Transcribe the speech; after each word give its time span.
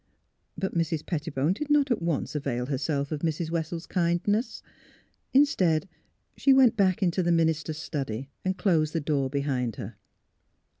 But 0.57 0.73
Mrs. 0.73 1.05
Pettibone 1.05 1.53
did 1.53 1.69
not 1.69 1.91
at 1.91 2.01
once 2.01 2.33
avail 2.33 2.65
her 2.65 2.77
self 2.79 3.11
of 3.11 3.19
Mrs. 3.21 3.51
Wessels' 3.51 3.85
kindness. 3.85 4.63
Instead, 5.31 5.87
she 6.35 6.53
went 6.53 6.75
back 6.75 7.03
into 7.03 7.21
the 7.21 7.31
minister's 7.31 7.77
study 7.77 8.27
and 8.43 8.57
closed 8.57 8.93
the 8.93 8.99
door 8.99 9.29
behind 9.29 9.75
her. 9.75 9.97